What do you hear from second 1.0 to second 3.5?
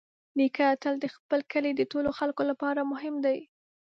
د خپل کلي د ټولو خلکو لپاره مهم دی.